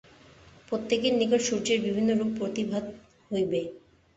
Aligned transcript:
প্রত্যেকের 0.69 1.13
নিকট 1.15 1.41
সূর্যের 1.41 1.79
বিভিন্ন 1.85 2.09
রূপ 2.13 2.29
প্রতিভাত 2.39 2.85
হইবে। 3.31 3.61